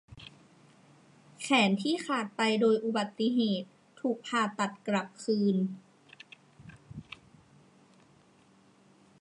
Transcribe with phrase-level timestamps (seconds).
[1.41, 3.69] แขนที่ขาดไปโดยอุบัติเหตุ
[3.99, 5.55] ถูกผ่าตัดกลับคืน